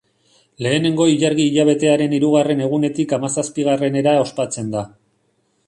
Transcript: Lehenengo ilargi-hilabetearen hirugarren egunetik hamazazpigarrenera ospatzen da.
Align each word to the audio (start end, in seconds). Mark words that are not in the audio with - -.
Lehenengo 0.67 1.05
ilargi-hilabetearen 1.15 2.15
hirugarren 2.19 2.65
egunetik 2.69 3.15
hamazazpigarrenera 3.19 4.19
ospatzen 4.25 4.77
da. 4.77 4.87